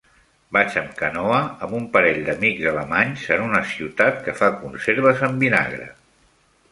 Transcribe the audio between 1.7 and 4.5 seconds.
un parell d'amics alemanys en una ciutat que fa